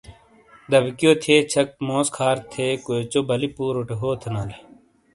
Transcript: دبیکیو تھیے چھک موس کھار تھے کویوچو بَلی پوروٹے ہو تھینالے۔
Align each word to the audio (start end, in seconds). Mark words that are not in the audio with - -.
دبیکیو 0.71 1.11
تھیے 1.21 1.37
چھک 1.51 1.67
موس 1.87 2.07
کھار 2.15 2.37
تھے 2.51 2.65
کویوچو 2.85 3.19
بَلی 3.27 3.49
پوروٹے 3.55 3.95
ہو 4.01 4.09
تھینالے۔ 4.21 4.57